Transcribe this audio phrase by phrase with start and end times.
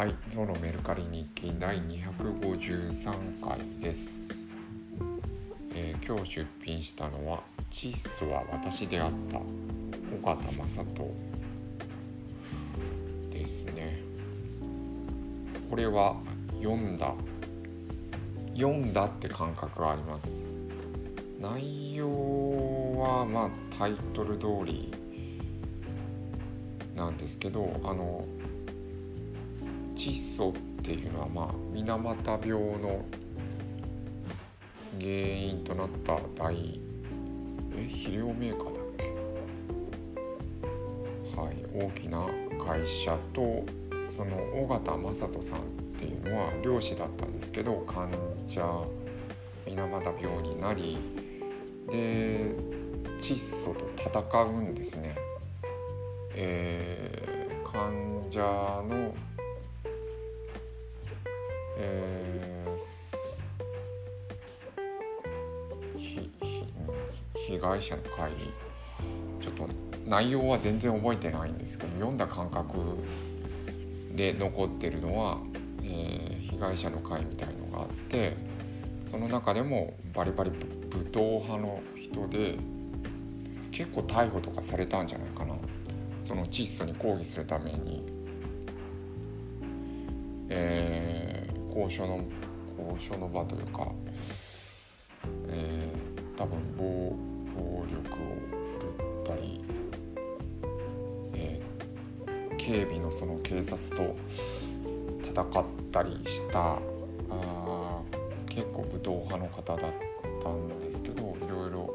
[0.00, 4.18] はい、ゾロメルカリ日記第253回です、
[5.74, 9.36] えー今日出品したのは「チッソは私であった」
[10.16, 11.14] 尾形正人
[13.30, 14.00] ですね。
[15.68, 16.16] これは
[16.62, 17.12] 読んだ
[18.54, 20.40] 読んだって感覚があります。
[21.38, 22.08] 内容
[22.98, 24.94] はまあタイトル通り
[26.96, 28.24] なんですけどあの
[30.00, 33.04] 窒素っていうのはまあ水俣病の
[34.98, 36.54] 原因となった大
[37.76, 39.04] え肥料メーカーだっけ？
[41.38, 42.26] はい大きな
[42.64, 43.62] 会社と
[44.06, 45.62] その尾形正人さんっ
[45.98, 48.10] ていうのは漁師だったんですけど患
[48.48, 48.86] 者
[49.66, 50.96] 水俣病になり
[51.90, 52.54] で
[53.20, 55.14] 窒素と戦うんですね。
[56.34, 57.40] えー
[57.70, 57.92] 患
[58.32, 58.40] 者
[58.88, 59.14] の、
[61.82, 62.80] えー
[67.48, 68.30] 被害者の会
[69.40, 69.68] ちょっと
[70.06, 72.76] 内容は全然覚えてないんですけど読んだ感覚
[74.14, 75.38] で残ってるのは、
[75.82, 78.36] えー被害者の会みたいのがあって
[79.10, 80.58] その中でもバリバリ武
[81.10, 82.58] 闘派の人で
[83.72, 85.54] 結構逮捕とかされたんじゃないかな。
[86.22, 88.04] その窒素に抗議するために、
[90.50, 91.29] えー
[91.74, 92.20] 交渉の
[92.78, 93.92] 交渉の場というか、
[95.48, 96.84] えー多分暴
[97.54, 99.60] 暴力を振るったり、
[101.34, 104.16] えー警備のその警察と
[105.22, 106.78] 戦ったりした
[107.30, 108.00] あ
[108.48, 109.92] 結構武闘派の方だっ
[110.42, 111.94] たんですけどいろいろ、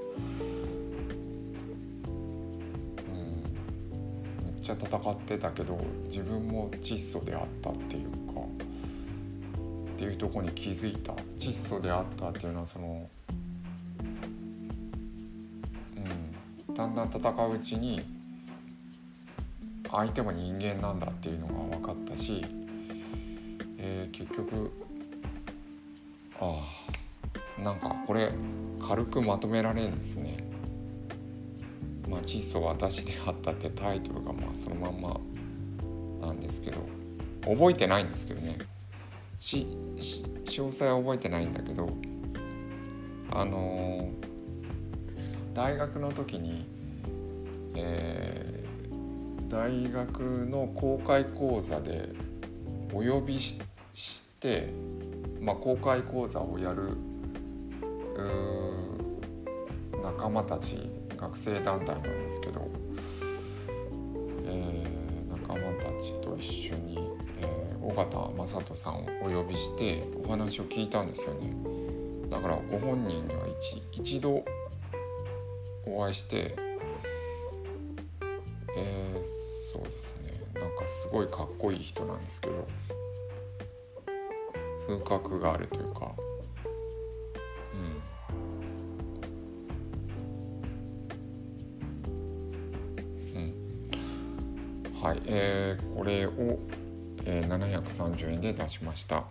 [3.07, 8.54] うん、めっちゃ戦ってたけど自分も窒素であったっていうか。
[9.95, 13.09] っていうとこに気づいた窒素であったっていうのはその、
[16.67, 18.01] うん、だんだん戦ううちに
[19.89, 22.43] 相手も人間なんだっていうのが分かったし、
[23.77, 24.71] えー結局
[26.41, 26.61] あ
[27.57, 28.31] あなんかこれ
[28.85, 30.43] 軽くまとめられんですね。
[32.09, 36.77] まあ、窒素は私であったってタイトルがまあそのまんまなんですけど
[37.41, 38.57] 覚えてないんですけどね
[39.39, 39.67] し
[39.99, 41.89] し詳細は覚えてないんだけど
[43.31, 44.35] あのー
[45.53, 46.65] 大学の時に、
[47.75, 48.55] えー
[49.47, 52.09] 大学の公開講座で
[52.91, 53.57] お呼びし
[53.93, 54.73] して、
[55.39, 56.97] まあ、公開講座をやる
[60.03, 62.67] 仲間たち学生団体なんですけど、
[64.47, 66.94] えー仲間たちと一緒に、
[67.85, 71.53] 尾形正人さんをお呼びしてお話を聞いたんですよね。
[72.29, 74.43] だからご本人には一一度
[75.85, 76.55] お会いして、
[78.75, 79.25] えー
[79.71, 80.33] そうですね。
[80.55, 82.67] なんかすごいかっこいい人なんですけど
[84.87, 86.11] 風格があるというか
[87.73, 87.77] う
[93.35, 93.35] ん。
[93.35, 93.39] う
[94.97, 95.01] ん。
[95.01, 96.31] はいえーこれを、
[97.25, 99.23] えー、730円で出しました。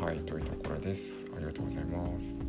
[0.00, 1.26] はいというところです。
[1.36, 2.40] ありがとうございます。